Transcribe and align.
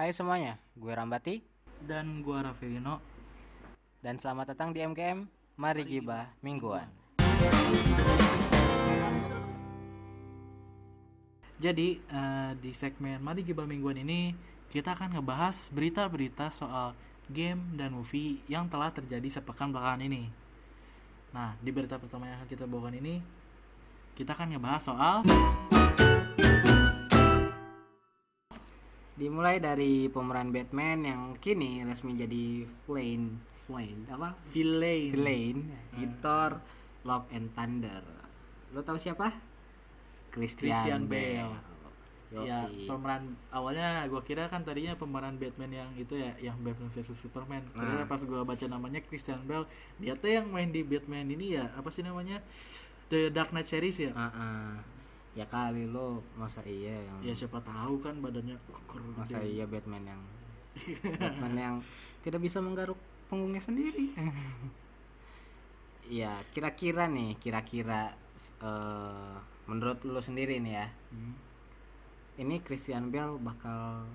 Hai 0.00 0.16
semuanya, 0.16 0.56
gue 0.80 0.88
Rambati 0.96 1.44
dan 1.84 2.24
gua 2.24 2.40
Ravelino. 2.40 3.04
dan 4.00 4.16
selamat 4.16 4.56
datang 4.56 4.72
di 4.72 4.80
MKM 4.80 5.28
Mari 5.60 5.84
Gibah 5.84 6.32
Mingguan. 6.40 6.88
Jadi 11.60 12.00
eh, 12.00 12.50
di 12.56 12.72
segmen 12.72 13.20
Mari 13.20 13.44
Gibah 13.44 13.68
Mingguan 13.68 14.00
ini 14.00 14.32
kita 14.72 14.96
akan 14.96 15.20
ngebahas 15.20 15.68
berita-berita 15.68 16.48
soal 16.48 16.96
game 17.28 17.76
dan 17.76 17.92
movie 17.92 18.40
yang 18.48 18.72
telah 18.72 18.88
terjadi 18.96 19.28
sepekan 19.28 19.68
belakangan 19.68 20.00
ini. 20.00 20.32
Nah, 21.36 21.60
di 21.60 21.68
berita 21.76 22.00
pertama 22.00 22.24
yang 22.24 22.40
akan 22.40 22.48
kita 22.48 22.64
bawakan 22.64 22.96
ini 22.96 23.20
kita 24.16 24.32
akan 24.32 24.48
ngebahas 24.56 24.80
soal 24.80 25.16
Dimulai 29.20 29.60
dari 29.60 30.08
pemeran 30.08 30.48
Batman 30.48 31.04
yang 31.04 31.20
kini 31.36 31.84
resmi 31.84 32.16
jadi 32.16 32.64
villain, 32.88 33.36
villain 33.68 33.98
apa? 34.08 34.32
villain. 34.48 35.12
Villain 35.12 35.56
di 35.92 36.04
Thor 36.24 36.56
Love 37.04 37.28
and 37.28 37.52
Thunder. 37.52 38.00
Lo 38.72 38.80
tahu 38.80 38.96
siapa? 38.96 39.36
Christian, 40.32 40.72
Christian 40.72 41.04
Bale. 41.04 41.52
Bale. 41.52 41.68
Yoi. 42.30 42.46
Ya, 42.46 42.62
pemeran 42.86 43.34
awalnya 43.50 44.06
gua 44.06 44.22
kira 44.22 44.46
kan 44.46 44.62
tadinya 44.62 44.94
pemeran 44.94 45.34
Batman 45.36 45.68
yang 45.68 45.90
itu 45.98 46.14
ya, 46.14 46.30
yang 46.38 46.56
Batman 46.62 46.88
versus 46.94 47.18
Superman. 47.18 47.66
Nah. 47.74 47.82
Ternyata 47.82 48.06
pas 48.06 48.22
gua 48.22 48.46
baca 48.46 48.64
namanya 48.70 49.04
Christian 49.04 49.44
Bale, 49.44 49.66
dia 49.98 50.14
tuh 50.16 50.30
yang 50.30 50.46
main 50.48 50.70
di 50.72 50.80
Batman 50.80 51.26
ini 51.28 51.60
ya, 51.60 51.68
apa 51.74 51.92
sih 51.92 52.06
namanya? 52.06 52.38
The 53.10 53.34
Dark 53.34 53.50
Knight 53.50 53.66
series 53.66 53.98
ya. 53.98 54.14
Ah, 54.14 54.30
ah. 54.30 54.72
Ya 55.30 55.46
kali 55.46 55.86
lo 55.86 56.18
masa 56.34 56.58
iya 56.62 57.06
yang 57.06 57.18
Ya 57.22 57.32
siapa 57.32 57.62
tahu 57.62 58.02
kan 58.02 58.18
badannya 58.18 58.58
keker 58.66 59.02
masa 59.14 59.38
gede. 59.38 59.54
iya 59.54 59.64
Batman 59.64 60.02
yang 60.04 60.22
Batman 61.22 61.54
yang 61.54 61.74
tidak 62.20 62.40
bisa 62.40 62.58
menggaruk 62.58 62.98
punggungnya 63.26 63.62
sendiri. 63.62 64.10
Iya, 66.04 66.42
kira-kira 66.54 67.06
nih, 67.06 67.38
kira-kira 67.38 68.10
eh, 68.60 69.34
menurut 69.64 70.02
lo 70.04 70.18
sendiri 70.18 70.58
nih 70.58 70.74
ya, 70.74 70.86
Hmm. 71.10 71.34
ini 72.36 72.58
Christian 72.58 73.10
Bale 73.10 73.38
bakal 73.38 74.06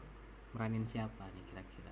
meranin 0.52 0.84
siapa 0.84 1.24
nih 1.32 1.44
kira-kira? 1.46 1.92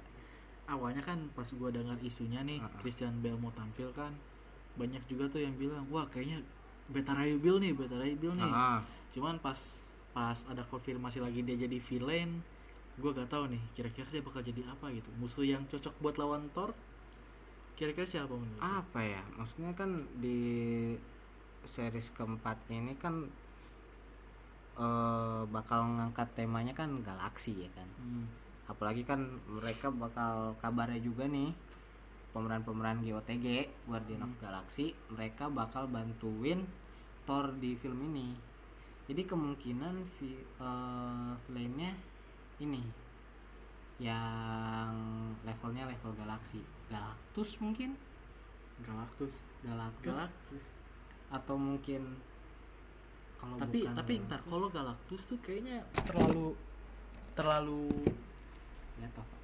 Awalnya 0.66 1.00
kan 1.00 1.32
pas 1.32 1.48
gua 1.50 1.70
dengar 1.70 1.96
isunya 2.00 2.40
nih 2.42 2.60
Ah, 2.60 2.68
ah. 2.68 2.80
Christian 2.80 3.20
Bale 3.20 3.36
mau 3.36 3.52
tampil 3.52 3.88
kan 3.92 4.12
banyak 4.76 5.04
juga 5.06 5.28
tuh 5.30 5.40
yang 5.40 5.56
bilang, 5.56 5.84
"Wah, 5.88 6.08
kayaknya 6.08 6.40
Beta 6.92 7.16
Ray 7.16 7.40
Bill 7.40 7.60
nih, 7.64 7.72
Beta 7.72 7.96
Ray 7.96 8.16
Bill 8.20 8.36
nih." 8.36 8.52
Ah, 8.52 8.84
cuman 9.14 9.38
pas 9.40 9.56
pas 10.14 10.38
ada 10.46 10.62
konfirmasi 10.70 11.18
lagi 11.18 11.42
dia 11.42 11.58
jadi 11.58 11.78
villain 11.82 12.42
gue 13.02 13.10
gak 13.10 13.26
tahu 13.26 13.50
nih 13.50 13.58
kira-kira 13.74 14.06
dia 14.14 14.22
bakal 14.22 14.46
jadi 14.46 14.62
apa 14.70 14.94
gitu 14.94 15.10
musuh 15.18 15.42
yang 15.42 15.66
cocok 15.66 15.98
buat 15.98 16.16
lawan 16.22 16.46
Thor 16.54 16.78
kira-kira 17.74 18.06
siapa 18.06 18.30
menurut 18.30 18.62
apa 18.62 19.02
ya? 19.02 19.22
Maksudnya 19.34 19.74
kan 19.74 20.06
di 20.22 20.94
series 21.66 22.14
keempat 22.14 22.62
ini 22.70 22.94
kan 23.02 23.26
eh, 24.78 25.42
bakal 25.50 25.82
ngangkat 25.98 26.30
temanya 26.38 26.78
kan 26.78 27.02
galaksi 27.02 27.66
ya 27.66 27.70
kan. 27.74 27.90
Hmm. 27.98 28.26
apalagi 28.64 29.04
kan 29.04 29.20
mereka 29.44 29.92
bakal 29.92 30.56
kabarnya 30.64 30.96
juga 31.04 31.28
nih 31.28 31.52
pemeran-pemeran 32.34 33.06
GOTG 33.06 33.70
Guardian 33.86 34.26
of 34.26 34.34
Galaxy 34.42 34.98
mereka 35.14 35.48
bakal 35.48 35.86
bantuin 35.86 36.66
Thor 37.24 37.56
di 37.56 37.78
film 37.80 38.04
ini. 38.12 38.36
Jadi 39.08 39.24
kemungkinan 39.24 39.96
vi, 40.20 40.36
eh, 40.42 41.32
villainnya 41.48 41.96
ini 42.60 42.84
yang 44.02 44.92
levelnya 45.46 45.88
level 45.88 46.12
galaksi. 46.18 46.60
Galactus 46.92 47.56
mungkin? 47.62 47.96
Galactus. 48.84 49.40
Galactus. 49.64 50.12
Galactus. 50.12 50.66
Atau 51.32 51.56
mungkin 51.56 52.20
kalau 53.40 53.56
tapi 53.60 53.84
bukan 53.86 53.96
tapi 53.96 54.14
ntar 54.28 54.40
Galactus, 54.42 54.52
kalau 54.52 54.68
Galactus 54.68 55.22
tuh 55.30 55.40
kayaknya 55.40 55.78
terlalu 56.04 56.48
terlalu 57.34 57.88
ya 59.02 59.10
apa 59.10 59.43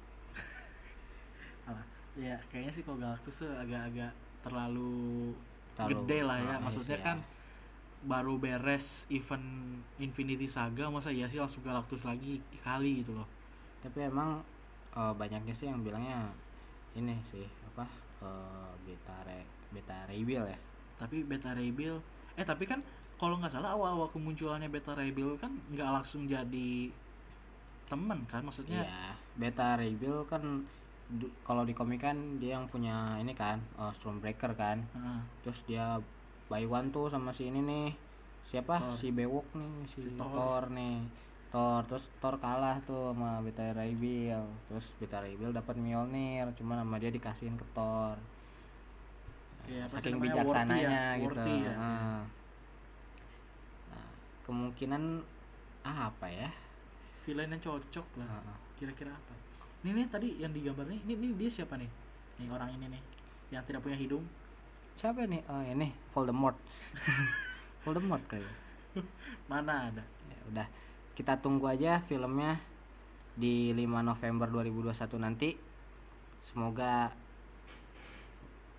ya 2.20 2.36
kayaknya 2.52 2.72
sih 2.72 2.82
kalau 2.84 3.00
Galactus 3.00 3.40
tuh 3.40 3.50
agak-agak 3.56 4.12
terlalu, 4.44 5.32
Terlalu- 5.76 5.90
gede 6.04 6.18
lah 6.24 6.38
ya. 6.38 6.56
maksudnya 6.60 6.98
iya. 7.00 7.06
kan 7.08 7.18
baru 8.00 8.40
beres 8.40 9.04
event 9.12 9.44
Infinity 10.00 10.48
Saga 10.48 10.88
masa 10.88 11.12
ya 11.12 11.28
sih 11.28 11.36
langsung 11.40 11.64
Galactus 11.64 12.04
lagi 12.04 12.40
kali 12.60 13.04
gitu 13.04 13.16
loh. 13.16 13.28
Tapi 13.80 14.08
emang 14.08 14.44
eh, 14.96 15.14
banyaknya 15.16 15.52
sih 15.56 15.68
yang 15.68 15.80
bilangnya 15.80 16.28
ini 16.96 17.16
sih 17.32 17.44
apa 17.72 17.84
eh, 18.24 18.72
beta 18.84 19.16
re, 19.24 19.44
beta 19.72 20.04
rebuild 20.08 20.48
ya. 20.48 20.58
Tapi 21.00 21.24
Beta 21.24 21.56
Bill 21.56 21.96
eh 22.36 22.44
tapi 22.44 22.68
kan 22.68 22.84
kalau 23.16 23.36
nggak 23.40 23.52
salah 23.52 23.72
awal-awal 23.72 24.08
kemunculannya 24.12 24.68
Beta 24.68 24.92
Bill 24.96 25.36
kan 25.40 25.52
nggak 25.72 25.88
langsung 25.88 26.28
jadi 26.28 26.92
temen 27.88 28.20
kan 28.28 28.44
maksudnya? 28.44 28.84
Iya 28.84 29.16
beta 29.40 29.80
rebuild 29.80 30.28
kan 30.28 30.42
kalau 31.40 31.62
di 31.62 31.72
komik 31.72 32.00
kan 32.00 32.14
dia 32.38 32.54
yang 32.54 32.66
punya 32.66 33.18
ini 33.18 33.34
kan 33.34 33.58
eh, 33.76 33.92
Stormbreaker 33.92 34.54
kan 34.54 34.78
Heeh. 34.90 35.20
terus 35.42 35.60
dia 35.64 35.98
by 36.46 36.62
one 36.64 36.90
tuh 36.90 37.06
sama 37.06 37.30
si 37.30 37.46
ini 37.46 37.60
nih 37.60 37.88
siapa 38.42 38.78
Thor. 38.78 38.94
si 38.94 39.10
Bewok 39.10 39.46
nih 39.52 39.74
si, 39.86 39.98
Si 40.00 40.10
Thor. 40.14 40.30
Thor. 40.30 40.64
nih 40.70 41.02
Thor 41.50 41.82
terus 41.84 42.06
Thor 42.18 42.38
kalah 42.38 42.78
tuh 42.80 43.10
sama 43.10 43.38
beta 43.40 43.70
rebuild 43.70 44.46
terus 44.66 44.86
beta 44.96 45.18
rebuild 45.18 45.50
dapat 45.52 45.74
Mjolnir 45.76 46.46
cuman 46.54 46.82
sama 46.82 46.96
dia 46.98 47.10
dikasihin 47.10 47.54
ke 47.54 47.66
Thor 47.70 48.14
sih 49.60 49.78
saking 49.86 50.18
bijaksananya 50.18 51.14
ya, 51.14 51.22
gitu 51.22 51.46
ya. 51.62 51.74
Ah. 51.74 52.22
Nah, 53.86 54.08
kemungkinan 54.42 55.22
apa 55.80 56.26
ya 56.26 56.50
villain 57.22 57.50
yang 57.50 57.60
cocok 57.60 58.06
lah 58.18 58.26
Ah, 58.28 58.42
ah. 58.46 58.58
kira-kira 58.74 59.10
apa 59.10 59.34
ini 59.80 59.90
nih 59.96 60.06
tadi 60.12 60.28
yang 60.36 60.52
digambar 60.52 60.84
nih 60.88 61.00
ini, 61.08 61.12
ini 61.16 61.26
dia 61.40 61.48
siapa 61.48 61.80
nih? 61.80 61.88
Nih 62.40 62.48
orang 62.52 62.68
ini 62.76 62.86
nih 62.92 63.02
yang 63.50 63.64
tidak 63.64 63.80
punya 63.80 63.96
hidung. 63.96 64.24
Siapa 65.00 65.24
nih? 65.24 65.40
Oh 65.48 65.62
ini 65.64 65.88
Voldemort. 66.12 66.56
Voldemort 67.84 68.22
kali 68.28 68.44
ya. 68.44 68.52
mana 69.50 69.88
ada? 69.88 70.04
Ya 70.28 70.38
udah 70.52 70.66
kita 71.16 71.40
tunggu 71.40 71.68
aja 71.72 72.04
filmnya 72.04 72.60
di 73.32 73.72
5 73.72 74.04
November 74.04 74.48
2021 74.52 75.16
nanti. 75.16 75.56
Semoga 76.44 77.08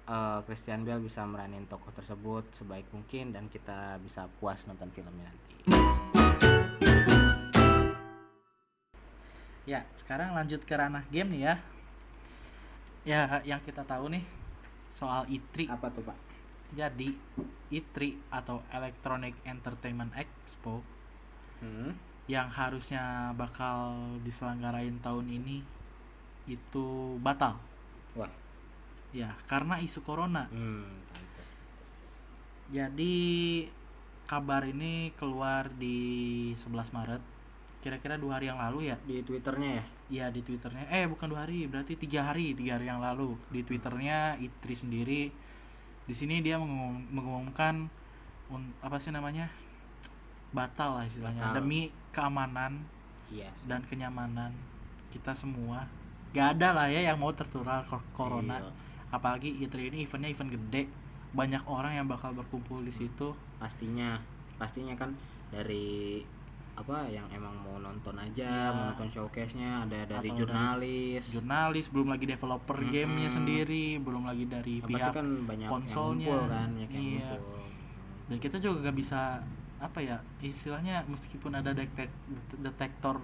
eh, 0.06 0.40
Christian 0.46 0.86
Bale 0.86 1.02
bisa 1.02 1.26
meranin 1.26 1.66
tokoh 1.66 1.90
tersebut 1.98 2.46
sebaik 2.54 2.86
mungkin 2.94 3.34
dan 3.34 3.50
kita 3.50 3.98
bisa 4.06 4.30
puas 4.38 4.62
nonton 4.70 4.94
filmnya 4.94 5.26
nanti 5.26 6.21
ya 9.66 9.86
sekarang 9.94 10.34
lanjut 10.34 10.62
ke 10.66 10.74
ranah 10.74 11.06
game 11.10 11.30
nih 11.38 11.42
ya. 11.46 11.56
Ya 13.02 13.22
yang 13.46 13.62
kita 13.66 13.82
tahu 13.86 14.14
nih 14.14 14.24
soal 14.94 15.26
E3 15.30 15.70
apa 15.70 15.88
tuh 15.90 16.06
pak? 16.06 16.18
Jadi 16.72 17.14
E3 17.72 18.18
atau 18.32 18.64
Electronic 18.72 19.36
Entertainment 19.44 20.14
Expo 20.16 20.86
hmm? 21.60 21.92
yang 22.30 22.48
harusnya 22.48 23.36
bakal 23.36 23.98
diselenggarain 24.22 25.02
tahun 25.02 25.28
ini 25.28 25.66
itu 26.46 27.18
batal. 27.20 27.58
Wah. 28.18 28.32
Ya 29.12 29.36
karena 29.50 29.82
isu 29.84 30.00
corona. 30.06 30.48
Hmm, 30.48 30.88
jadi 32.72 33.16
kabar 34.32 34.64
ini 34.64 35.12
keluar 35.20 35.68
di 35.76 36.00
11 36.56 36.96
Maret 36.96 37.24
kira-kira 37.82 38.16
dua 38.16 38.38
hari 38.38 38.48
yang 38.48 38.62
lalu 38.62 38.94
ya? 38.94 38.98
Di 39.04 39.26
twitternya 39.26 39.70
ya? 39.82 39.84
Ya 40.08 40.26
di 40.30 40.46
twitternya. 40.46 40.86
Eh 40.94 41.10
bukan 41.10 41.34
dua 41.34 41.44
hari 41.50 41.66
berarti 41.66 41.98
tiga 41.98 42.30
hari 42.30 42.54
tiga 42.54 42.78
hari 42.78 42.88
yang 42.88 43.02
lalu. 43.02 43.34
Di 43.50 43.66
twitternya 43.66 44.38
Itri 44.38 44.78
sendiri. 44.78 45.22
Di 46.06 46.14
sini 46.14 46.40
dia 46.46 46.62
mengumum- 46.62 47.10
mengumumkan 47.10 47.90
un- 48.54 48.74
apa 48.86 49.02
sih 49.02 49.10
namanya? 49.10 49.50
Batal 50.54 51.02
lah 51.02 51.06
istilahnya. 51.10 51.52
Batal. 51.52 51.58
demi 51.64 51.90
keamanan 52.12 52.84
iya. 53.32 53.50
dan 53.66 53.82
kenyamanan 53.88 54.52
kita 55.10 55.34
semua. 55.34 55.88
Gak 56.32 56.60
ada 56.60 56.72
lah 56.72 56.88
ya 56.88 57.12
yang 57.12 57.18
mau 57.20 57.34
tertular 57.34 57.84
corona. 58.16 58.62
Iya. 58.62 58.72
apalagi 59.12 59.60
E3 59.60 59.92
ini 59.92 60.08
eventnya 60.08 60.32
event 60.32 60.56
gede. 60.56 60.88
Banyak 61.36 61.68
orang 61.68 62.00
yang 62.00 62.08
bakal 62.08 62.32
berkumpul 62.32 62.80
di 62.80 62.92
situ. 62.96 63.36
Pastinya. 63.60 64.16
Pastinya 64.56 64.96
kan 64.96 65.12
dari 65.52 66.24
apa 66.72 67.04
yang 67.06 67.28
emang 67.30 67.52
mau 67.58 67.78
nonton 67.78 68.16
aja 68.16 68.42
Iya. 68.42 68.72
mau 68.72 68.84
nonton 68.90 69.10
showcase-nya 69.10 69.84
ada 69.84 70.00
dari 70.08 70.28
Atau 70.28 70.40
jurnalis 70.40 71.24
jurnalis 71.28 71.86
belum 71.88 72.08
lagi 72.10 72.26
developer 72.26 72.78
Mm-mm. 72.78 72.90
gamenya 72.90 73.30
sendiri 73.30 73.86
belum 73.98 74.24
lagi 74.24 74.46
dari 74.46 74.76
Apa 74.78 74.88
pihak 74.88 75.12
kan 75.12 75.28
banyak 75.44 75.68
konsolnya. 75.68 76.26
yang 76.26 76.32
ngumpul 76.32 76.42
kan 76.48 76.68
banyak 76.72 76.90
yang 76.90 77.04
Iya. 77.04 77.30
ngumpul 77.30 77.60
dan 78.26 78.38
kita 78.40 78.56
juga 78.58 78.78
gak 78.82 78.98
bisa 78.98 79.22
apa 79.78 80.00
ya 80.00 80.18
istilahnya 80.40 81.04
meskipun 81.06 81.52
ada 81.52 81.72
detek 81.72 82.08
detektor 82.56 83.18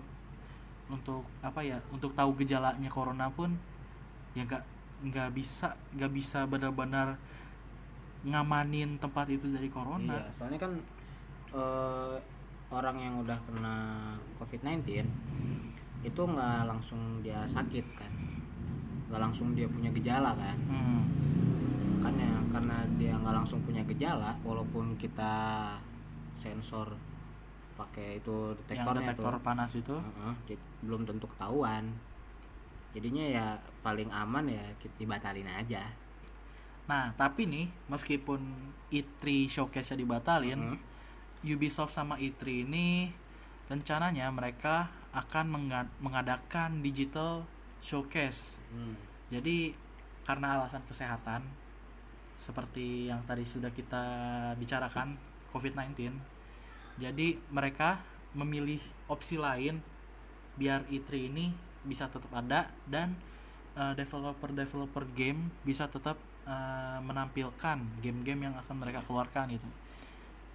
untuk 0.88 1.23
apa 1.39 1.61
ya 1.61 1.79
untuk 1.89 2.11
tahu 2.11 2.33
gejalanya 2.35 2.88
corona 2.88 3.29
pun 3.29 3.53
ya 4.33 4.44
nggak 4.44 4.63
nggak 5.03 5.29
bisa 5.31 5.71
nggak 5.94 6.09
bisa 6.09 6.44
benar-benar 6.44 7.15
ngamanin 8.23 8.97
tempat 8.97 9.29
itu 9.29 9.47
dari 9.47 9.69
corona 9.69 10.17
Iya, 10.17 10.31
soalnya 10.33 10.59
kan 10.59 10.71
eh, 11.53 12.15
orang 12.68 12.98
yang 13.00 13.14
udah 13.24 13.40
kena 13.48 13.75
COVID-19 14.38 15.08
itu 16.04 16.22
nggak 16.22 16.68
langsung 16.68 17.19
dia 17.19 17.42
sakit 17.48 17.86
kan, 17.96 18.12
nggak 19.10 19.22
langsung 19.22 19.56
dia 19.58 19.66
punya 19.68 19.90
gejala 19.92 20.36
kan, 20.36 20.58
Hmm. 20.68 21.02
makanya 21.98 22.30
karena 22.54 22.78
dia 22.96 23.14
nggak 23.18 23.36
langsung 23.44 23.60
punya 23.64 23.81
gejala, 23.88 24.36
walaupun 24.44 24.96
kita 24.96 25.34
sensor 26.38 26.94
pakai 27.75 28.22
itu 28.22 28.52
yang 28.54 28.58
detektornya 28.62 29.10
detektor 29.14 29.34
tuh, 29.38 29.42
panas 29.42 29.72
itu 29.74 29.96
jadi 30.46 30.58
belum 30.81 31.06
tentu 31.06 31.25
ketahuan. 31.30 31.94
Jadinya 32.96 33.25
ya 33.30 33.46
paling 33.86 34.10
aman 34.10 34.50
ya 34.50 34.64
kita 34.81 34.96
dibatalin 34.98 35.46
aja. 35.48 35.86
nah 36.88 37.12
tapi 37.19 37.44
nih 37.46 37.68
meskipun 37.92 38.40
E3 38.88 39.52
showcase-nya 39.52 40.00
dibatalin 40.00 40.56
Heeh. 40.72 40.80
Ubisoft 41.45 41.94
sama 41.94 42.18
E3 42.18 42.66
ini 42.66 43.13
rencananya 43.68 44.31
mereka 44.31 44.89
akan 45.12 45.45
menga- 45.50 45.94
mengadakan 46.00 46.80
digital 46.81 47.44
showcase 47.81 48.57
Hmm. 48.68 49.00
Jadi 49.31 49.72
karena 50.28 50.60
alasan 50.60 50.84
kesehatan 50.88 51.44
seperti 52.36 53.07
yang 53.07 53.24
tadi 53.24 53.48
sudah 53.48 53.72
kita 53.72 54.04
bicarakan 54.60 55.16
COVID-19. 55.56 56.12
Jadi 57.00 57.40
mereka 57.48 58.04
memilih 58.36 58.83
opsi 59.07 59.40
lain 59.40 59.80
biar 60.60 60.83
E3 60.92 61.31
ini 61.31 61.54
bisa 61.88 62.12
tetap 62.12 62.30
ada 62.36 62.68
dan 62.83 63.16
eh, 63.78 63.94
developer-developer 63.95 65.07
game 65.16 65.48
bisa 65.63 65.88
tetap 65.88 66.19
eh, 66.44 67.00
menampilkan 67.01 68.04
game-game 68.04 68.51
yang 68.51 68.56
akan 68.60 68.75
mereka 68.83 69.00
keluarkan 69.07 69.56
gitu. 69.56 69.68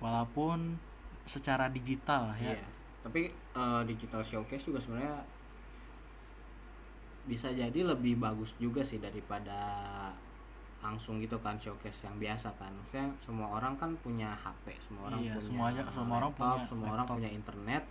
Walaupun 0.02 0.76
secara 1.22 1.70
digital 1.70 2.34
ya. 2.36 2.52
Iya. 2.52 2.66
Tapi 3.02 3.30
eh, 3.30 3.82
digital 3.86 4.20
showcase 4.20 4.66
juga 4.66 4.78
sebenarnya 4.78 5.22
bisa 7.22 7.54
jadi 7.54 7.86
lebih 7.86 8.18
bagus 8.18 8.58
juga 8.58 8.82
sih 8.82 8.98
daripada 8.98 9.54
langsung 10.82 11.22
gitu 11.22 11.38
kan 11.38 11.54
showcase 11.54 12.02
yang 12.02 12.18
biasa 12.18 12.50
kan. 12.58 12.74
Maksudnya 12.74 13.06
semua 13.22 13.46
orang 13.54 13.78
kan 13.78 13.94
punya 14.02 14.34
HP, 14.34 14.74
semua 14.82 15.06
orang 15.06 15.22
Iya, 15.22 15.38
punya 15.38 15.46
semuanya- 15.46 15.86
semua 15.88 16.16
orang 16.18 16.32
laptop, 16.34 16.50
punya 16.50 16.66
semua 16.66 16.88
orang 16.90 17.06
punya 17.06 17.30
internet, 17.30 17.82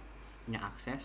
punya 0.44 0.60
akses. 0.60 1.04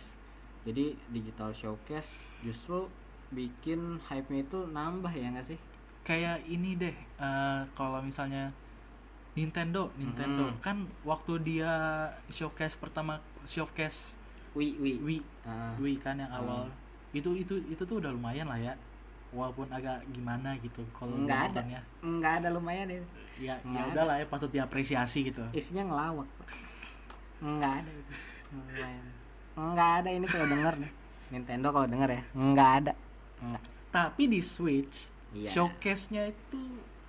Jadi 0.66 0.98
digital 1.14 1.54
showcase 1.54 2.10
justru 2.42 2.90
bikin 3.30 4.02
hype-nya 4.02 4.42
itu 4.42 4.58
nambah 4.66 5.10
ya 5.10 5.30
nggak 5.30 5.46
sih? 5.46 5.58
kayak 6.02 6.38
ini 6.46 6.78
deh 6.78 6.94
eh, 7.18 7.60
kalau 7.74 7.98
misalnya 7.98 8.46
Nintendo 9.36 9.92
Nintendo 9.94 10.48
Mhm. 10.48 10.58
kan 10.58 10.76
waktu 11.02 11.32
dia 11.40 11.72
showcase 12.28 12.74
pertama 12.74 13.16
showcase 13.44 14.16
Wih, 14.52 14.72
wih. 14.76 14.96
Wii 14.98 15.20
Ah, 15.44 15.76
Wii 15.76 15.96
kan 15.96 16.16
yang 16.16 16.26
Hmm. 16.26 16.40
awal 16.40 16.62
itu 17.12 17.30
itu 17.34 17.54
itu 17.66 17.78
tuh 17.78 17.96
udah 17.98 18.08
lumayan 18.08 18.44
lah 18.44 18.56
ya 18.56 18.72
walaupun 19.28 19.68
agak 19.68 20.00
gimana 20.08 20.56
gitu 20.56 20.80
kalau 20.90 21.12
Nggak 21.14 21.52
ada. 21.52 21.60
nggak 22.00 22.32
ada 22.40 22.48
lumayan 22.50 22.88
ya. 22.88 22.96
ya 23.38 23.54
ya 23.60 23.78
ada. 23.78 23.92
udahlah 23.92 24.16
ya 24.16 24.26
patut 24.26 24.48
diapresiasi 24.48 25.24
gitu 25.26 25.44
isinya 25.52 25.84
ngelawak 25.84 26.28
nggak 27.38 27.72
ada 27.76 27.90
itu 27.92 28.12
Lumayan. 28.48 29.04
nggak 29.54 29.90
ada 29.98 30.08
ini 30.10 30.26
kalau 30.26 30.46
denger 30.46 30.74
nih 30.78 30.92
Nintendo 31.28 31.68
kalau 31.70 31.86
denger 31.86 32.10
ya 32.10 32.22
nggak 32.32 32.70
ada 32.78 32.92
nggak 33.38 33.62
tapi 33.90 34.22
di 34.26 34.40
Switch 34.40 35.12
Iya. 35.28 35.52
showcase-nya 35.52 36.22
itu 36.26 36.60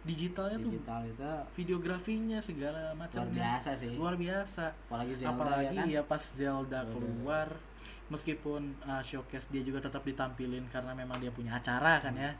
digitalnya 0.07 0.57
tuh 0.57 0.71
digital 0.71 1.01
itu 1.03 1.31
videografinya 1.59 2.39
segala 2.39 2.95
luar 2.95 2.95
macamnya. 2.95 3.35
biasa 3.43 3.69
sih. 3.75 3.93
Luar 3.99 4.15
biasa. 4.15 4.63
Apalagi 4.87 5.13
Zelda 5.19 5.35
apalagi 5.35 5.75
ya 5.75 5.83
kan? 5.83 5.87
ya 5.91 6.01
pas 6.07 6.23
Zelda 6.33 6.79
Zelda. 6.81 6.91
keluar 6.95 7.47
meskipun 8.07 8.61
uh, 8.87 9.03
showcase 9.03 9.51
dia 9.51 9.61
juga 9.67 9.83
tetap 9.83 10.01
ditampilin 10.07 10.63
karena 10.71 10.95
memang 10.95 11.19
dia 11.19 11.29
punya 11.29 11.59
acara 11.59 11.99
kan 11.99 12.15
ya. 12.15 12.31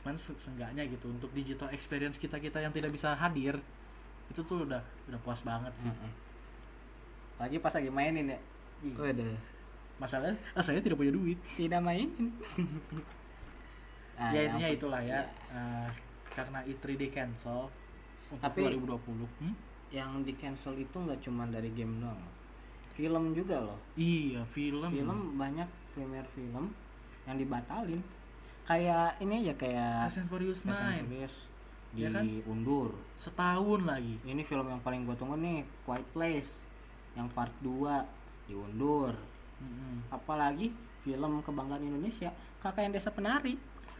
Cuman 0.00 0.14
se- 0.14 0.38
seenggaknya 0.38 0.86
gitu 0.86 1.10
untuk 1.10 1.34
digital 1.34 1.68
experience 1.74 2.14
kita 2.16 2.38
kita 2.38 2.62
yang 2.62 2.70
tidak 2.70 2.94
bisa 2.94 3.12
hadir 3.12 3.58
itu 4.30 4.40
tuh 4.42 4.62
udah 4.66 4.82
udah 5.10 5.20
puas 5.26 5.42
banget 5.42 5.74
sih. 5.78 5.90
Mm-mm. 5.90 6.12
apalagi 7.36 7.56
pas 7.60 7.72
lagi 7.74 7.90
mainin 7.92 8.32
ya. 8.32 8.38
Waduh, 8.96 9.36
masalahnya 10.00 10.40
ah, 10.54 10.62
saya 10.64 10.80
tidak 10.80 10.96
punya 10.96 11.12
duit. 11.12 11.36
Tidak 11.56 11.80
mainin. 11.84 12.32
Ah, 14.16 14.32
ya 14.32 14.48
intinya 14.48 14.68
itulah 14.72 15.00
ya. 15.04 15.20
Iya. 15.20 15.22
uh, 15.52 15.88
karena 16.36 16.60
E3 16.62 16.84
di 16.94 17.08
cancel 17.08 17.72
untuk 18.28 18.44
Tapi- 18.44 18.68
2020 18.68 19.24
Hmm? 19.40 19.56
yang 19.88 20.20
di 20.20 20.34
cancel 20.34 20.76
itu 20.76 20.92
nggak 20.92 21.20
cuma 21.20 21.46
dari 21.46 21.72
game 21.72 21.96
doang. 21.96 22.20
Film 22.92 23.32
juga 23.32 23.60
loh. 23.62 23.80
Iya 23.94 24.44
film. 24.46 24.84
Film 24.86 25.18
banyak 25.34 25.64
premier 25.90 26.26
film 26.28 26.68
yang 27.24 27.36
dibatalin. 27.36 28.00
Kayak 28.62 29.16
ini 29.18 29.40
aja 29.42 29.54
kayak 29.56 29.92
Fast 30.04 30.18
and 30.18 30.28
Furious 30.28 30.60
Fast 30.60 30.76
and 30.76 31.00
9 31.00 31.06
Furious 31.06 31.36
Iya 31.94 32.08
kan? 32.10 32.22
diundur 32.22 32.88
setahun 33.16 33.80
lagi. 33.82 34.18
Ini 34.22 34.42
film 34.42 34.66
yang 34.66 34.82
paling 34.82 35.04
gue 35.04 35.14
tunggu 35.14 35.36
nih 35.36 35.64
Quiet 35.82 36.04
Place 36.10 36.52
yang 37.14 37.30
part 37.30 37.52
2 37.58 38.04
diundur 38.46 39.14
Mm-mm. 39.56 40.04
apalagi 40.08 40.68
film 41.00 41.40
kebanggaan 41.40 41.80
Indonesia 41.82 42.28
kakak 42.58 42.82
yang 42.82 42.92
desa 42.92 43.08
penari 43.08 43.56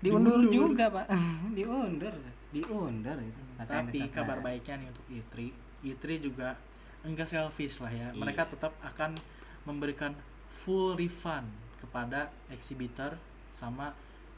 diundur, 0.07 0.39
Diundur. 0.39 0.53
juga 0.71 0.85
pak 0.89 1.07
diundur 1.59 2.15
diundur 2.49 3.19
itu 3.19 3.41
Tapi 3.59 3.99
Desa 3.99 4.13
kabar 4.15 4.39
baiknya 4.39 4.75
nih 4.79 4.89
untuk 4.89 5.05
E3, 5.09 5.35
E3 5.83 6.05
juga 6.21 6.55
enggak 7.03 7.27
selfish 7.27 7.79
lah 7.79 7.89
ya. 7.89 8.09
Iya. 8.09 8.17
Mereka 8.17 8.43
tetap 8.49 8.73
akan 8.81 9.17
memberikan 9.63 10.13
full 10.47 10.95
refund 10.95 11.49
kepada 11.77 12.29
exhibitor 12.49 13.17
sama 13.51 13.93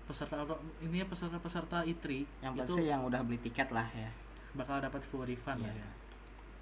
peserta 0.04 0.40
atau 0.40 0.56
intinya 0.78 1.04
peserta-peserta 1.04 1.84
E3 1.84 2.06
yang 2.40 2.52
itu 2.54 2.62
pasti 2.64 2.82
yang 2.82 3.02
udah 3.02 3.20
beli 3.20 3.36
tiket 3.38 3.68
lah 3.68 3.84
ya 3.90 4.08
bakal 4.52 4.78
dapat 4.78 5.04
full 5.04 5.22
refund 5.22 5.60
lah 5.60 5.68
Iya. 5.68 5.84
ya. 5.84 5.90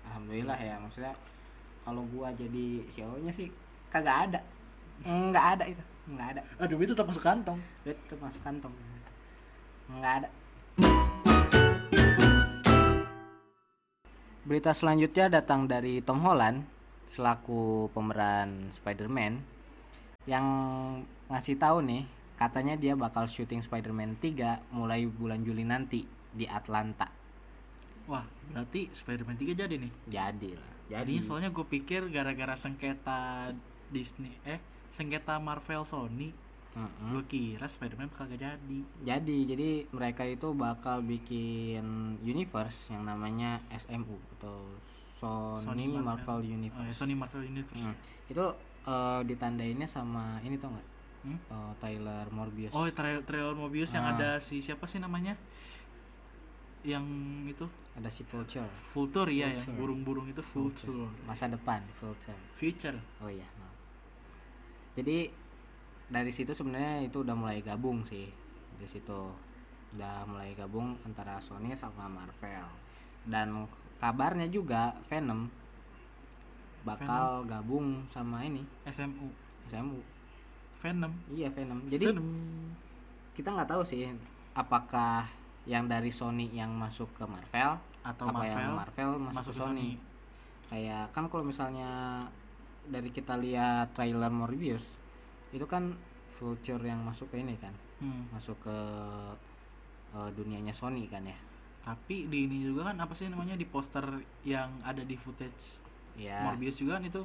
alhamdulillah 0.04 0.58
ya 0.58 0.74
maksudnya 0.76 1.14
kalau 1.80 2.02
gua 2.10 2.32
jadi 2.32 2.66
CEO 2.86 3.20
nya 3.20 3.30
sih 3.30 3.46
kagak 3.86 4.28
ada 4.28 4.40
nggak 5.30 5.46
ada 5.54 5.64
itu 5.64 5.82
nggak 6.06 6.28
ada 6.32 6.40
Aduh, 6.58 6.78
itu 6.78 6.90
tetap 6.90 7.06
masuk 7.06 7.20
kantong. 7.20 7.58
duit 7.82 7.98
tuh 8.06 8.18
masuk 8.18 8.38
kantong 8.40 8.74
nggak 9.90 10.14
ada. 10.22 10.28
Berita 14.46 14.70
selanjutnya 14.70 15.42
datang 15.42 15.66
dari 15.66 16.02
Tom 16.02 16.22
Holland 16.22 16.62
selaku 17.10 17.90
pemeran 17.94 18.70
Spider-Man 18.74 19.42
yang 20.26 20.46
ngasih 21.30 21.58
tahu 21.58 21.82
nih 21.82 22.06
katanya 22.38 22.74
dia 22.78 22.94
bakal 22.94 23.26
syuting 23.26 23.62
Spider-Man 23.62 24.18
3 24.22 24.74
mulai 24.74 25.06
bulan 25.06 25.42
Juli 25.42 25.62
nanti 25.66 26.06
di 26.30 26.46
Atlanta. 26.46 27.10
Wah, 28.06 28.22
berarti 28.54 28.86
Spider-Man 28.94 29.38
3 29.38 29.54
jadi 29.66 29.74
nih. 29.82 29.92
jadi 30.06 30.50
lah 30.54 30.76
jadi 30.86 31.18
Jadi. 31.18 31.26
soalnya 31.26 31.50
gue 31.50 31.66
pikir 31.66 32.06
gara-gara 32.14 32.54
sengketa 32.54 33.50
Disney 33.90 34.38
eh 34.46 34.62
sengketa 34.94 35.36
Marvel 35.42 35.82
Sony, 35.84 36.30
Mm-mm. 36.76 37.08
gue 37.10 37.24
kira 37.26 37.64
Spider-Man 37.64 38.06
bakal 38.06 38.28
gak 38.28 38.36
jadi. 38.38 38.78
Jadi, 39.02 39.36
jadi 39.46 39.68
mereka 39.90 40.22
itu 40.22 40.52
bakal 40.52 41.00
bikin 41.00 41.82
universe 42.20 42.92
yang 42.92 43.02
namanya 43.02 43.56
SMU 43.72 44.12
atau 44.36 44.68
Sony, 45.16 45.88
Marvel. 45.88 46.04
Marvel, 46.04 46.36
Oh, 46.36 46.44
ya, 46.44 46.52
Universe. 46.52 46.92
Sony 46.92 47.16
Marvel 47.16 47.42
Universe. 47.42 47.80
Hmm. 47.80 47.96
Itu 48.28 48.44
eh, 48.84 49.20
ditandainnya 49.24 49.88
sama 49.88 50.36
ini 50.40 50.54
tau 50.54 50.68
nggak? 50.68 50.88
Hmm? 51.24 51.38
Eh, 51.40 51.72
Tyler 51.80 52.28
Morbius. 52.28 52.70
Oh, 52.70 52.84
trailer, 52.86 53.24
trailer 53.24 53.50
Mobius 53.52 53.90
yang 53.90 54.04
Ah. 54.04 54.12
ada 54.12 54.30
si 54.36 54.60
siapa 54.60 54.84
sih 54.84 55.00
namanya? 55.00 55.32
Yang 56.82 57.02
itu 57.48 57.66
Ada 57.96 58.12
si 58.12 58.22
Vulture. 58.22 58.68
Vulture 58.92 59.32
ya, 59.32 59.48
yang 59.48 59.56
Vulture. 59.56 59.74
burung-burung 59.74 60.26
itu 60.28 60.44
Vulture. 60.44 61.08
Masa 61.24 61.48
depan 61.48 61.80
Vulture. 61.96 62.36
Future. 62.54 63.00
Oh 63.18 63.26
iya. 63.26 63.48
maaf. 63.56 63.72
Jadi 64.94 65.32
dari 66.06 66.30
situ 66.30 66.54
sebenarnya 66.54 67.02
itu 67.02 67.22
udah 67.22 67.34
mulai 67.34 67.58
gabung 67.62 68.06
sih. 68.06 68.30
Di 68.78 68.86
situ 68.86 69.34
udah 69.96 70.26
mulai 70.28 70.54
gabung 70.54 70.94
antara 71.02 71.38
Sony 71.42 71.74
sama 71.74 72.06
Marvel. 72.06 72.66
Dan 73.26 73.66
kabarnya 73.98 74.46
juga 74.46 74.94
Venom 75.10 75.50
bakal 76.86 77.42
gabung 77.50 78.06
sama 78.06 78.46
ini 78.46 78.62
SMU. 78.86 79.26
SMU. 79.66 79.98
Venom. 80.78 81.12
Iya 81.34 81.50
Venom. 81.50 81.82
Jadi 81.90 82.06
Venom. 82.14 82.28
kita 83.34 83.50
nggak 83.50 83.70
tahu 83.74 83.82
sih 83.82 84.06
apakah 84.54 85.26
yang 85.66 85.90
dari 85.90 86.14
Sony 86.14 86.46
yang 86.54 86.70
masuk 86.70 87.10
ke 87.18 87.26
Marvel 87.26 87.82
atau 88.06 88.30
apa 88.30 88.38
Marvel, 88.38 88.54
yang 88.54 88.78
Marvel 88.78 89.10
masuk, 89.18 89.34
masuk 89.34 89.52
ke 89.52 89.58
Sony. 89.58 89.66
Sony. 89.66 89.90
Kayak 90.70 91.04
kan 91.10 91.26
kalau 91.26 91.42
misalnya 91.42 92.22
dari 92.86 93.10
kita 93.10 93.34
lihat 93.34 93.90
trailer 93.98 94.30
Morbius 94.30 94.86
itu 95.56 95.66
kan 95.66 95.96
Vulture 96.36 96.84
yang 96.84 97.00
masuk 97.00 97.32
ke 97.32 97.40
ini 97.40 97.56
kan. 97.56 97.72
Hmm. 97.96 98.28
masuk 98.28 98.60
ke 98.60 98.78
eh, 100.12 100.30
dunianya 100.36 100.72
Sony 100.76 101.08
kan 101.08 101.24
ya. 101.24 101.36
Tapi 101.80 102.28
di 102.28 102.44
ini 102.44 102.60
juga 102.60 102.92
kan 102.92 103.00
apa 103.00 103.16
sih 103.16 103.32
namanya 103.32 103.56
di 103.56 103.64
poster 103.64 104.04
yang 104.44 104.68
ada 104.84 105.00
di 105.00 105.16
footage 105.16 105.80
ya 106.18 106.44
Morbius 106.44 106.76
juga 106.76 107.00
kan 107.00 107.04
itu 107.08 107.22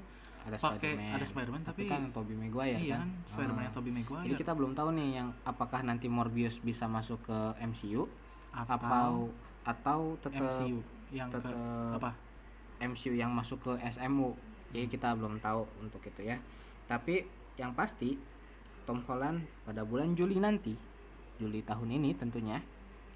ada 0.47 0.57
pakai 0.57 0.95
Spider-Man. 0.95 1.11
Ada 1.19 1.25
Spider-Man 1.27 1.61
tapi, 1.67 1.83
kan 1.91 2.01
Tobey 2.15 2.35
Maguire 2.39 2.79
iya 2.79 3.03
kan. 3.03 3.11
kan 3.11 3.29
Spider-Man 3.29 3.63
yang 3.67 3.75
Tobey 3.75 3.91
Maguire. 3.91 4.25
Jadi 4.25 4.35
kita 4.39 4.51
belum 4.55 4.71
tahu 4.73 4.89
nih 4.95 5.09
yang 5.21 5.27
apakah 5.43 5.81
nanti 5.83 6.07
Morbius 6.07 6.57
bisa 6.63 6.87
masuk 6.87 7.19
ke 7.27 7.39
MCU 7.61 8.07
atau, 8.55 8.79
atau 8.79 9.13
atau 9.61 9.99
tetap 10.23 10.47
MCU 10.47 10.79
yang 11.11 11.29
ke 11.29 11.37
tetap 11.37 11.53
apa? 11.99 12.11
MCU 12.81 13.13
yang 13.13 13.29
masuk 13.29 13.59
ke 13.61 13.71
SMU 13.91 14.33
jadi 14.71 14.87
kita 14.87 15.13
belum 15.19 15.37
tahu 15.43 15.67
untuk 15.83 16.01
itu 16.07 16.21
ya. 16.23 16.39
Tapi 16.87 17.27
yang 17.55 17.75
pasti 17.75 18.15
Tom 18.83 19.03
Holland 19.07 19.43
pada 19.63 19.83
bulan 19.83 20.13
Juli 20.13 20.37
nanti 20.37 20.75
Juli 21.37 21.63
tahun 21.63 21.97
ini 21.97 22.15
tentunya 22.15 22.61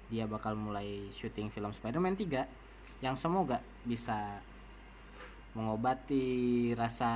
dia 0.06 0.24
bakal 0.26 0.54
mulai 0.54 1.10
syuting 1.14 1.50
film 1.50 1.70
Spider-Man 1.70 2.14
3 2.14 3.02
yang 3.02 3.14
semoga 3.18 3.60
bisa 3.82 4.40
mengobati 5.56 6.72
rasa 6.76 7.10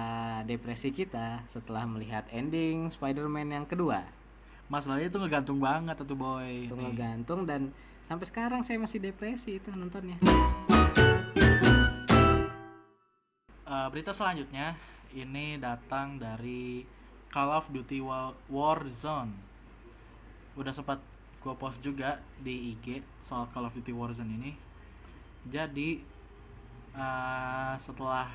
depresi 0.49 0.91
kita 0.91 1.45
setelah 1.49 1.85
melihat 1.85 2.25
ending 2.33 2.89
Spider-Man 2.89 3.53
yang 3.53 3.67
kedua 3.69 4.03
Masalahnya 4.71 5.11
itu 5.11 5.19
ngegantung 5.19 5.59
banget 5.59 5.99
tuh 5.99 6.15
boy. 6.15 6.71
itu 6.71 6.75
Nih. 6.79 6.95
ngegantung 6.95 7.43
dan 7.43 7.75
sampai 8.07 8.27
sekarang 8.31 8.63
saya 8.63 8.79
masih 8.79 9.03
depresi 9.03 9.59
itu 9.59 9.67
nontonnya 9.75 10.15
Eh, 13.71 13.87
berita 13.87 14.11
selanjutnya 14.11 14.75
ini 15.15 15.55
datang 15.55 16.19
dari 16.19 16.83
Call 17.31 17.51
of 17.51 17.71
Duty 17.71 17.99
Wa- 17.99 18.35
Warzone. 18.47 19.33
Udah 20.55 20.71
sempat 20.71 20.99
gue 21.41 21.55
post 21.55 21.81
juga 21.81 22.21
di 22.37 22.75
IG 22.75 23.01
soal 23.21 23.49
Call 23.49 23.65
of 23.65 23.73
Duty 23.73 23.91
Warzone 23.91 24.35
ini. 24.35 24.53
Jadi 25.47 26.03
eh, 26.93 27.75
setelah 27.79 28.29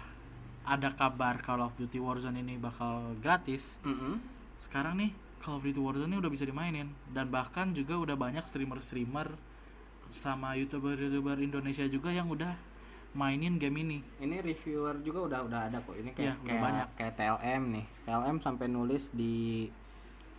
ada 0.65 0.89
kabar 0.91 1.37
Call 1.39 1.61
of 1.61 1.75
Duty 1.75 1.99
Warzone 1.99 2.39
ini 2.39 2.57
bakal 2.57 3.13
gratis, 3.19 3.77
Mm-mm. 3.83 4.17
sekarang 4.57 4.97
nih 4.97 5.11
Call 5.37 5.59
of 5.59 5.63
Duty 5.63 5.77
Warzone 5.77 6.09
ini 6.09 6.17
udah 6.17 6.31
bisa 6.31 6.41
dimainin 6.41 6.89
dan 7.11 7.29
bahkan 7.29 7.69
juga 7.71 7.93
udah 7.95 8.15
banyak 8.15 8.41
streamer-streamer 8.41 9.29
sama 10.09 10.55
youtuber-youtuber 10.55 11.37
Indonesia 11.37 11.85
juga 11.85 12.09
yang 12.09 12.25
udah 12.25 12.55
mainin 13.15 13.55
game 13.55 13.79
ini. 13.79 13.97
ini 14.19 14.43
reviewer 14.43 14.99
juga 14.99 15.19
udah 15.31 15.39
udah 15.47 15.59
ada 15.71 15.77
kok 15.79 15.95
ini 15.95 16.11
kayak 16.11 16.35
udah 16.35 16.45
kayak, 16.45 16.61
banyak. 16.61 16.87
kayak 16.99 17.13
TLM 17.15 17.61
nih 17.71 17.85
TLM 18.03 18.37
sampai 18.43 18.65
nulis 18.67 19.07
di 19.09 19.71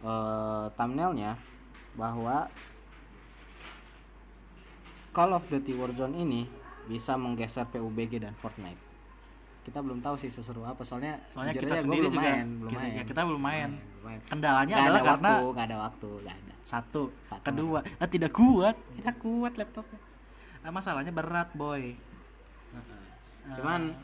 eh, 0.04 0.66
thumbnailnya 0.76 1.40
bahwa 1.96 2.52
Call 5.10 5.32
of 5.32 5.48
Duty 5.48 5.72
Warzone 5.72 6.20
ini 6.20 6.44
bisa 6.84 7.16
menggeser 7.16 7.64
PUBG 7.72 8.20
dan 8.20 8.36
Fortnite 8.36 8.86
kita 9.64 9.82
belum 9.82 9.98
tahu 9.98 10.14
sih 10.14 10.30
seseru 10.30 10.62
apa 10.62 10.86
soalnya 10.86 11.18
Soalnya 11.34 11.58
kita 11.58 11.74
sendiri 11.82 12.06
belum 12.06 12.14
juga 12.14 12.28
main, 12.30 12.46
belum 12.62 12.70
kita, 12.70 12.78
main. 12.86 12.92
ya, 12.94 13.02
kita 13.02 13.20
belum 13.26 13.42
main. 13.42 13.70
main. 14.06 14.20
Kendalanya 14.30 14.74
Nggak 14.78 14.86
adalah 14.86 15.00
ada 15.02 15.10
karena 15.10 15.26
waktu 15.34 15.46
nggak 15.50 15.66
ada 15.66 15.76
waktu 15.82 16.08
nggak 16.22 16.36
ada 16.38 16.54
satu, 16.62 17.02
Satu. 17.26 17.42
kedua 17.42 17.78
ah, 17.98 18.06
tidak 18.06 18.30
kuat. 18.30 18.76
tidak 18.94 19.16
kuat 19.18 19.52
laptopnya 19.58 19.98
Ah, 20.62 20.74
masalahnya 20.74 21.14
berat 21.14 21.50
boy. 21.54 21.94
Cuman 23.54 23.94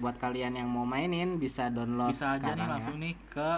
buat 0.00 0.16
kalian 0.16 0.56
yang 0.56 0.68
mau 0.68 0.88
mainin 0.88 1.36
bisa 1.36 1.68
download 1.68 2.16
bisa 2.16 2.40
aja 2.40 2.56
nih 2.56 2.64
ya. 2.64 2.72
langsung 2.72 2.96
nih 2.96 3.14
ke 3.28 3.50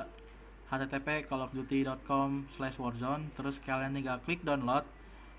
http 0.73 1.29
callofduty.com 1.31 2.51
slash 2.51 2.81
warzone. 2.83 3.31
Terus 3.37 3.61
kalian 3.63 3.95
tinggal 3.95 4.19
klik 4.25 4.43
download. 4.43 4.83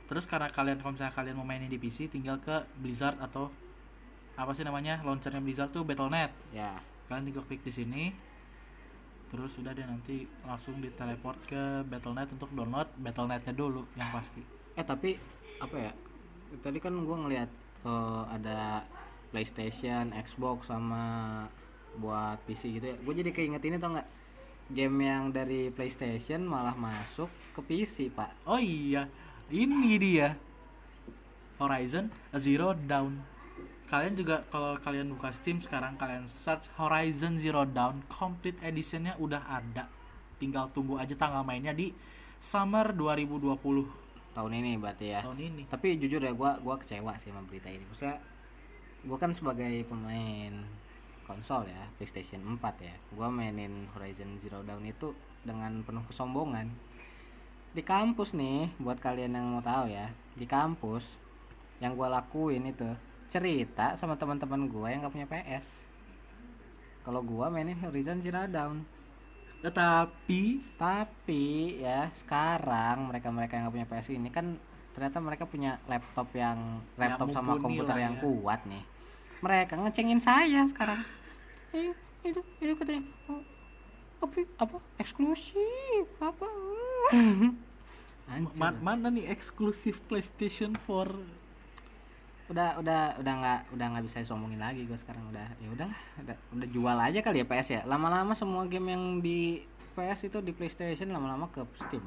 Terus 0.07 0.29
karena 0.29 0.47
kalian 0.51 0.77
kalau 0.79 0.93
misalnya 0.93 1.15
kalian 1.15 1.35
mau 1.39 1.47
mainin 1.47 1.71
di 1.71 1.79
PC 1.81 2.11
tinggal 2.11 2.37
ke 2.37 2.63
Blizzard 2.77 3.17
atau 3.17 3.49
apa 4.33 4.51
sih 4.53 4.65
namanya 4.65 5.01
launchernya 5.01 5.41
Blizzard 5.41 5.73
tuh 5.73 5.81
Battle.net 5.81 6.31
ya. 6.53 6.77
Kalian 7.09 7.25
tinggal 7.27 7.43
klik 7.49 7.65
di 7.65 7.73
sini. 7.73 8.03
Terus 9.33 9.57
sudah 9.57 9.73
deh 9.73 9.81
nanti 9.81 10.29
langsung 10.45 10.77
diteleport 10.77 11.39
ke 11.49 11.81
Battle.net 11.89 12.29
untuk 12.37 12.53
download 12.53 12.93
Battle.netnya 13.01 13.53
dulu 13.57 13.89
yang 13.97 14.07
pasti. 14.13 14.45
Eh 14.77 14.85
tapi 14.85 15.17
apa 15.57 15.75
ya? 15.89 15.91
Tadi 16.61 16.77
kan 16.77 16.93
gua 17.01 17.17
ngelihat 17.25 17.49
eh, 17.89 18.23
ada 18.29 18.85
PlayStation, 19.33 20.13
Xbox 20.13 20.69
sama 20.69 21.03
buat 21.97 22.37
PC 22.45 22.77
gitu 22.77 22.85
ya. 22.93 22.95
Gue 23.01 23.13
jadi 23.17 23.33
keinget 23.33 23.65
ini 23.65 23.81
tau 23.81 23.97
nggak? 23.97 24.09
Game 24.69 24.97
yang 25.01 25.33
dari 25.33 25.73
PlayStation 25.73 26.45
malah 26.45 26.77
masuk 26.77 27.27
ke 27.57 27.61
PC 27.65 28.13
pak. 28.13 28.31
Oh 28.45 28.61
iya 28.61 29.09
ini 29.49 29.97
dia. 29.97 30.37
Horizon 31.61 32.09
Zero 32.37 32.73
Dawn. 32.73 33.21
Kalian 33.87 34.17
juga 34.17 34.41
kalau 34.49 34.73
kalian 34.81 35.13
buka 35.13 35.29
Steam 35.29 35.61
sekarang 35.61 35.93
kalian 36.01 36.25
search 36.25 36.65
Horizon 36.81 37.37
Zero 37.37 37.61
Dawn 37.67 38.01
complete 38.09 38.57
editionnya 38.65 39.13
udah 39.21 39.43
ada. 39.45 39.85
Tinggal 40.41 40.73
tunggu 40.73 40.97
aja 40.97 41.13
tanggal 41.13 41.45
mainnya 41.45 41.71
di 41.71 41.93
summer 42.41 42.89
2020 42.91 43.53
tahun 44.33 44.51
ini 44.57 44.81
berarti 44.81 45.13
ya. 45.13 45.21
Tahun 45.21 45.37
ini. 45.37 45.63
Tapi 45.69 46.01
jujur 46.01 46.19
ya 46.25 46.33
gua 46.33 46.57
gua 46.57 46.81
kecewa 46.81 47.13
sih 47.21 47.29
sama 47.29 47.45
berita 47.45 47.69
ini. 47.69 47.85
Maksudnya 47.85 48.17
gua 49.03 49.17
kan 49.19 49.35
sebagai 49.35 49.83
pemain 49.87 50.63
konsol 51.23 51.67
ya 51.67 51.87
PlayStation 51.99 52.39
4 52.43 52.59
ya 52.83 52.95
gua 53.15 53.27
mainin 53.27 53.87
Horizon 53.95 54.39
Zero 54.39 54.63
Dawn 54.63 54.83
itu 54.87 55.11
dengan 55.43 55.83
penuh 55.83 56.03
kesombongan 56.07 56.71
di 57.73 57.81
kampus 57.81 58.37
nih 58.37 58.71
buat 58.79 59.01
kalian 59.01 59.35
yang 59.35 59.47
mau 59.49 59.63
tahu 59.63 59.91
ya 59.91 60.11
di 60.35 60.47
kampus 60.47 61.19
yang 61.83 61.99
gua 61.99 62.07
lakuin 62.07 62.69
itu 62.69 62.87
cerita 63.27 63.97
sama 63.99 64.15
teman-teman 64.15 64.69
gua 64.69 64.93
yang 64.93 65.03
gak 65.03 65.13
punya 65.15 65.27
PS 65.27 65.89
kalau 67.03 67.19
gua 67.19 67.51
mainin 67.51 67.79
Horizon 67.83 68.23
Zero 68.23 68.47
Dawn 68.47 68.87
tetapi 69.63 70.59
tapi 70.75 71.79
ya 71.79 72.11
sekarang 72.11 73.07
mereka-mereka 73.07 73.55
yang 73.55 73.71
gak 73.71 73.75
punya 73.79 73.87
PS 73.87 74.07
ini 74.11 74.27
kan 74.27 74.59
ternyata 74.93 75.17
mereka 75.23 75.43
punya 75.49 75.81
laptop 75.89 76.29
yang 76.37 76.83
laptop 76.95 77.33
sama 77.33 77.57
komputer 77.57 77.97
yang 77.97 78.15
ya. 78.17 78.21
kuat 78.21 78.61
nih. 78.69 78.83
Mereka 79.43 79.75
ngecengin 79.75 80.23
saya 80.23 80.63
sekarang. 80.71 81.03
Eh, 81.75 81.91
itu 82.23 82.39
itu 82.63 82.73
katanya 82.79 83.03
oh, 83.27 83.43
apa 84.23 84.47
apa 84.55 84.77
eksklusif 84.95 86.07
apa? 86.23 86.47
Ma- 88.55 88.79
mana 88.79 89.11
nih 89.11 89.27
eksklusif 89.27 89.99
PlayStation 90.07 90.71
4 90.71 91.43
udah 92.47 92.79
udah 92.79 93.01
udah 93.19 93.33
nggak 93.39 93.59
udah 93.75 93.85
nggak 93.91 94.03
bisa 94.07 94.23
disombongin 94.23 94.59
lagi 94.59 94.83
gue 94.83 94.95
sekarang 94.99 95.23
udah 95.31 95.47
ya 95.59 95.67
udahlah 95.71 95.99
udah, 96.23 96.35
udah 96.55 96.67
jual 96.71 96.97
aja 96.99 97.19
kali 97.23 97.39
ya 97.39 97.47
PS 97.47 97.67
ya 97.71 97.81
lama-lama 97.87 98.35
semua 98.35 98.67
game 98.67 98.95
yang 98.95 99.03
di 99.23 99.63
PS 99.95 100.27
itu 100.27 100.39
di 100.43 100.51
PlayStation 100.51 101.11
lama-lama 101.11 101.47
ke 101.51 101.63
Steam 101.79 102.03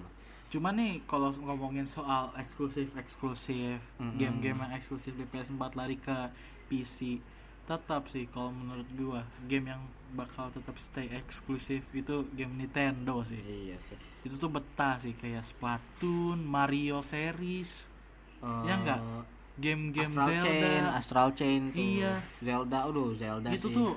Cuman 0.47 0.79
nih 0.79 1.03
kalau 1.11 1.35
ngomongin 1.35 1.83
soal 1.83 2.31
eksklusif 2.39 2.95
eksklusif 2.95 3.83
Mm-mm. 3.99 4.15
game-game 4.15 4.55
yang 4.55 4.73
eksklusif 4.79 5.19
di 5.19 5.27
PS4 5.27 5.75
lari 5.75 5.99
ke 5.99 6.15
PC 6.67 7.19
tetap 7.67 8.07
sih 8.07 8.31
kalau 8.31 8.51
menurut 8.51 8.87
gua 8.95 9.27
game 9.45 9.67
yang 9.69 9.83
bakal 10.15 10.47
tetap 10.51 10.79
stay 10.79 11.11
eksklusif 11.11 11.83
itu 11.91 12.23
game 12.33 12.55
Nintendo 12.55 13.21
sih 13.21 13.43
iya 13.43 13.75
sih 13.91 13.99
itu 14.23 14.35
tuh 14.37 14.47
betah 14.47 14.95
sih 14.97 15.13
kayak 15.13 15.43
Splatoon 15.43 16.39
Mario 16.41 17.03
series 17.03 17.91
Ya 18.63 18.75
nggak? 18.77 19.01
game-game 19.57 20.13
Astral 20.13 20.29
Zelda 20.29 20.45
Chain, 20.45 20.83
Astral 20.93 21.29
Chain 21.33 21.63
tuh. 21.73 21.81
Iya. 21.81 22.13
Zelda, 22.39 22.79
aduh 22.85 23.11
Zelda 23.17 23.49
itu 23.51 23.67
sih. 23.67 23.75
tuh 23.75 23.91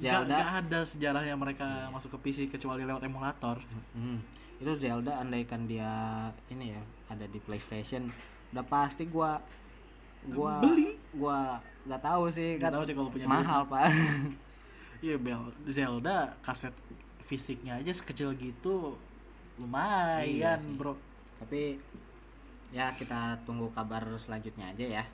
gak, 0.00 0.10
Zelda. 0.24 0.34
gak 0.34 0.50
ada 0.58 0.80
sejarahnya 0.82 1.34
mereka 1.36 1.66
masuk 1.92 2.16
ke 2.16 2.18
PC 2.24 2.38
kecuali 2.48 2.82
lewat 2.82 3.04
emulator 3.04 3.60
Hmm, 3.92 4.18
itu 4.56 4.72
Zelda 4.74 5.20
andaikan 5.20 5.68
dia 5.68 5.92
ini 6.48 6.72
ya 6.72 6.80
ada 7.06 7.28
di 7.28 7.38
PlayStation, 7.38 8.08
udah 8.50 8.64
pasti 8.64 9.04
gua 9.04 9.36
gua 10.30 10.62
Beli. 10.62 10.94
gua 11.14 11.58
nggak 11.82 12.02
tahu 12.02 12.22
sih 12.30 12.54
Nggak 12.56 12.70
kan 12.70 12.76
tahu 12.78 12.84
sih 12.86 12.94
kalau 12.94 13.10
punya 13.10 13.26
mahal 13.26 13.60
pak. 13.66 13.90
Iya 15.02 15.18
Bel, 15.18 15.50
Zelda 15.66 16.30
kaset 16.46 16.70
fisiknya 17.18 17.74
aja 17.74 17.90
sekecil 17.90 18.38
gitu 18.38 18.94
lumayan 19.58 20.22
Iya 20.22 20.52
sih. 20.62 20.78
bro. 20.78 20.94
Tapi 21.42 21.74
ya 22.70 22.94
kita 22.94 23.34
tunggu 23.42 23.66
kabar 23.74 24.06
selanjutnya 24.16 24.70
aja 24.70 25.02
ya. 25.02 25.04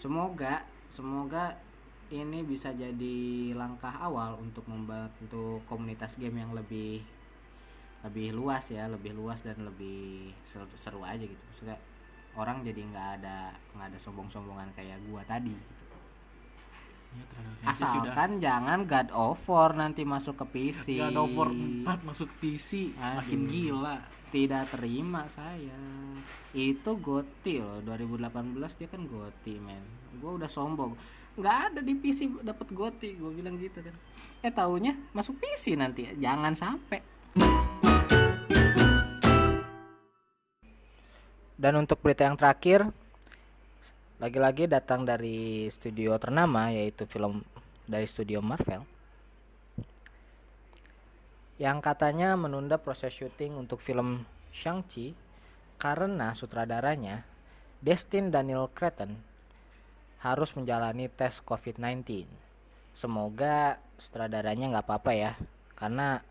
Semoga 0.00 0.64
semoga 0.88 1.52
ini 2.08 2.40
bisa 2.44 2.72
jadi 2.72 3.16
langkah 3.52 3.92
awal 4.00 4.40
untuk 4.40 4.64
membantu 4.68 5.60
komunitas 5.68 6.16
game 6.16 6.40
yang 6.40 6.56
lebih 6.56 7.04
lebih 8.04 8.36
luas 8.36 8.68
ya, 8.68 8.84
lebih 8.88 9.16
luas 9.16 9.40
dan 9.40 9.56
lebih 9.64 10.32
seru, 10.44 10.64
seru 10.76 11.00
aja 11.04 11.24
gitu. 11.24 11.40
Maksudnya 11.52 11.76
orang 12.34 12.66
jadi 12.66 12.80
nggak 12.82 13.08
ada 13.20 13.54
nggak 13.74 13.86
ada 13.94 13.98
sombong-sombongan 14.02 14.70
kayak 14.74 14.98
gua 15.06 15.22
tadi. 15.26 15.54
Ya, 17.14 17.22
Fantasy 17.62 17.86
sudah 17.86 18.10
asalkan 18.10 18.30
jangan 18.42 18.78
God 18.90 19.08
of 19.14 19.38
War 19.46 19.70
nanti 19.78 20.02
masuk 20.02 20.34
ke 20.42 20.46
PC 20.50 20.98
God 20.98 21.14
of 21.14 21.30
War 21.38 21.50
4 21.54 21.86
masuk 22.10 22.26
PC 22.42 22.90
makin 22.98 23.40
Aduh. 23.46 23.50
gila. 23.50 23.96
Tidak 24.34 24.64
terima 24.66 25.22
saya. 25.30 25.78
Itu 26.50 26.98
goti 26.98 27.62
loh 27.62 27.78
2018 27.86 28.78
dia 28.82 28.88
kan 28.90 29.06
goti 29.06 29.62
men. 29.62 29.86
Gue 30.18 30.42
udah 30.42 30.50
sombong. 30.50 30.98
Nggak 31.38 31.56
ada 31.70 31.80
di 31.86 31.94
PC 31.94 32.42
dapat 32.42 32.66
goti 32.74 33.14
gue 33.14 33.30
bilang 33.30 33.54
gitu 33.62 33.78
kan. 33.78 33.94
Eh 34.42 34.50
taunya 34.50 34.98
masuk 35.14 35.38
PC 35.38 35.78
nanti 35.78 36.10
jangan 36.18 36.58
sampai 36.58 36.98
dan 41.54 41.78
untuk 41.78 42.02
berita 42.02 42.26
yang 42.26 42.38
terakhir 42.38 42.86
lagi-lagi 44.18 44.70
datang 44.70 45.02
dari 45.06 45.68
studio 45.70 46.16
ternama 46.18 46.70
yaitu 46.70 47.06
film 47.06 47.42
dari 47.84 48.06
studio 48.06 48.40
Marvel 48.40 48.86
yang 51.58 51.78
katanya 51.78 52.34
menunda 52.34 52.82
proses 52.82 53.14
syuting 53.14 53.54
untuk 53.54 53.78
film 53.78 54.26
Shang-Chi 54.50 55.14
karena 55.78 56.34
sutradaranya 56.34 57.22
Destin 57.78 58.32
Daniel 58.32 58.66
Cretton 58.72 59.14
harus 60.24 60.56
menjalani 60.56 61.12
tes 61.12 61.44
COVID-19. 61.44 62.24
Semoga 62.96 63.76
sutradaranya 64.00 64.72
nggak 64.72 64.86
apa-apa 64.88 65.12
ya, 65.12 65.32
karena 65.76 66.24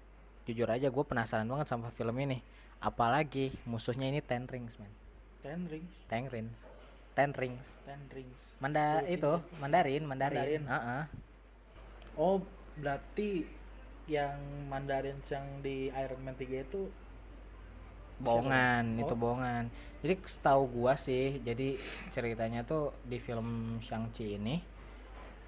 jujur 0.50 0.66
aja 0.66 0.90
gue 0.90 1.06
penasaran 1.06 1.46
banget 1.46 1.70
sama 1.70 1.94
film 1.94 2.18
ini. 2.18 2.42
Apalagi 2.82 3.54
musuhnya 3.70 4.10
ini 4.10 4.20
Ten 4.20 4.50
Rings, 4.50 4.76
man. 4.82 5.03
Ten 5.44 5.68
Rings 5.68 5.94
Ten 6.08 6.24
Rings. 6.26 6.58
Ten 7.14 7.30
Rings. 7.32 7.68
Ten 7.84 8.02
Rings 8.10 8.42
Manda 8.58 9.04
itu 9.06 9.38
Mandarin, 9.60 10.02
Mandarin. 10.02 10.64
Mandarin. 10.64 10.64
Heeh. 10.66 11.04
Oh, 12.16 12.40
berarti 12.74 13.44
yang 14.08 14.40
Mandarin 14.66 15.20
yang 15.22 15.46
di 15.60 15.92
Iron 15.92 16.22
Man 16.22 16.34
3 16.34 16.64
itu 16.64 16.88
bohongan 18.18 18.84
Siapa? 18.94 19.02
itu 19.04 19.14
Oh. 19.14 19.20
bohongan 19.20 19.64
jadi 20.00 20.16
setahu 20.24 20.64
gua 20.70 20.94
sih 20.96 21.40
jadi 21.40 21.76
ceritanya 22.12 22.62
tuh 22.64 22.94
di 23.04 23.18
film 23.18 23.78
Shang-Chi 23.80 24.38
ini 24.38 24.62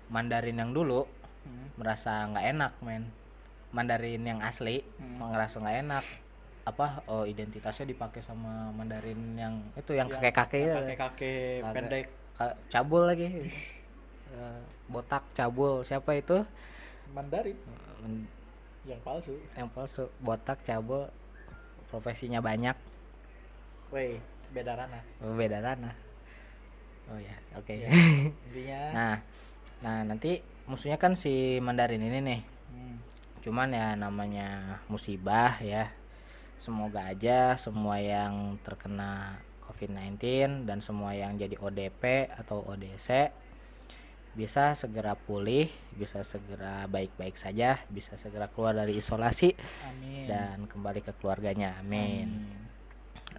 Mandarin 0.07 0.57
yang 0.57 0.71
dulu 0.71 1.05
hmm, 1.45 1.77
merasa 1.77 2.25
nggak 2.25 2.45
enak 2.51 2.73
men 2.81 3.03
Mandarin 3.71 4.23
yang 4.23 4.39
asli 4.41 4.81
Hmm. 4.97 5.19
ngerasa 5.29 5.55
nggak 5.57 5.77
enak 5.83 6.05
apa 6.65 7.05
oh 7.05 7.29
identitasnya 7.29 7.85
dipakai 7.85 8.25
sama 8.25 8.73
Mandarin 8.73 9.37
yang 9.37 9.53
itu 9.77 9.93
yang 9.93 10.09
kakek 10.09 10.33
kakek 10.33 10.59
yang 10.65 10.75
kakek-kakek 10.81 11.61
Kakek. 11.61 11.73
pendek. 11.73 12.05
Cabul 12.69 13.03
lagi. 13.05 13.27
Eh, 14.35 14.61
botak 14.91 15.23
cabul. 15.31 15.85
Siapa 15.87 16.11
itu? 16.17 16.43
Mandarin. 17.15 17.55
Men- 18.03 18.27
yang 18.83 18.99
palsu. 18.99 19.37
yang 19.55 19.71
palsu. 19.71 20.11
Botak 20.19 20.59
cabul. 20.65 21.07
Profesinya 21.87 22.43
banyak. 22.43 22.75
Weh, 23.95 24.19
beda 24.51 24.75
ranah. 24.75 25.03
beda 25.23 25.63
ranah. 25.63 25.95
Oh 27.07 27.15
ya 27.21 27.37
oke. 27.55 27.71
Ya, 27.79 27.87
intinya 28.49 28.81
nah 28.91 29.15
nah 29.79 29.97
nanti 30.03 30.41
musuhnya 30.65 30.97
kan 30.99 31.13
si 31.15 31.61
Mandarin 31.63 32.03
ini 32.03 32.19
nih. 32.19 32.41
Hmm, 32.73 32.97
cuman 33.39 33.71
ya 33.71 33.93
namanya 33.95 34.81
musibah 34.91 35.61
ya 35.63 35.93
semoga 36.65 37.05
aja 37.05 37.53
semua 37.61 38.01
yang 38.01 38.57
terkena 38.65 39.37
COVID-19 39.69 40.17
dan 40.65 40.81
semua 40.81 41.13
yang 41.13 41.37
jadi 41.37 41.53
ODP 41.61 42.33
atau 42.33 42.65
ODC 42.65 43.29
bisa 44.35 44.75
segera 44.75 45.15
pulih, 45.15 45.71
bisa 45.95 46.19
segera 46.27 46.89
baik-baik 46.91 47.39
saja, 47.39 47.79
bisa 47.87 48.19
segera 48.19 48.51
keluar 48.51 48.75
dari 48.75 48.99
isolasi 48.99 49.55
amin. 49.85 50.27
dan 50.27 50.57
kembali 50.67 51.05
ke 51.05 51.15
keluarganya. 51.15 51.79
Amin. 51.79 52.27
Amin. 52.27 52.65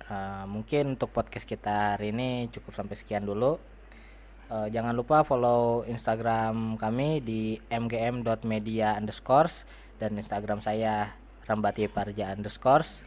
Eh, 0.07 0.45
mungkin 0.49 0.97
untuk 0.97 1.13
podcast 1.13 1.45
kita 1.45 1.97
hari 1.99 2.17
ini 2.17 2.49
cukup 2.49 2.73
sampai 2.81 2.97
sekian 2.97 3.29
dulu. 3.29 3.61
Eh, 4.49 4.69
jangan 4.73 4.97
lupa 4.97 5.21
follow 5.21 5.85
Instagram 5.85 6.81
kami 6.81 7.21
di 7.21 7.61
mgm.media 7.69 8.97
underscores 8.97 9.69
dan 10.01 10.17
Instagram 10.17 10.65
saya 10.65 11.13
Rambati 11.45 11.87
Parja 11.93 12.33
underscores 12.33 13.06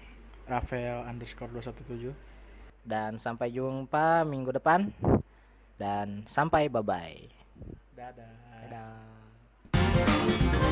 Rafael 0.50 1.06
underscore 1.06 1.54
217 1.54 2.10
dan 2.82 3.22
sampai 3.22 3.54
jumpa 3.54 4.26
minggu 4.26 4.50
depan 4.50 4.90
dan 5.78 6.26
sampai 6.26 6.66
bye 6.68 6.82
bye. 6.82 7.30
Dadah. 7.94 8.34
Dadah. 8.66 10.69